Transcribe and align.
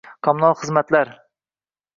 kommunal 0.27 0.55
xizmatlar 0.61 1.13